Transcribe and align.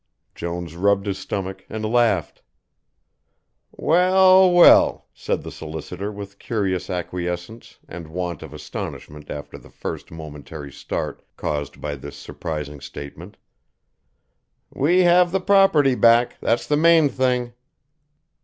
Jones 0.33 0.75
rubbed 0.75 1.05
his 1.05 1.19
stomach 1.19 1.63
and 1.69 1.85
laughed. 1.85 2.41
"Well, 3.71 4.51
well," 4.51 5.05
said 5.13 5.43
the 5.43 5.51
solicitor 5.51 6.11
with 6.11 6.39
curious 6.39 6.89
acquiescence 6.89 7.77
and 7.87 8.07
want 8.07 8.41
of 8.41 8.51
astonishment 8.51 9.29
after 9.29 9.59
the 9.59 9.69
first 9.69 10.09
momentary 10.09 10.71
start 10.71 11.21
caused 11.37 11.79
by 11.79 11.93
this 11.93 12.17
surprising 12.17 12.81
statement, 12.81 13.37
"we 14.73 15.01
have 15.01 15.31
the 15.31 15.39
property 15.39 15.93
back, 15.93 16.37
that's 16.41 16.65
the 16.65 16.77
main 16.77 17.07
thing." 17.07 17.53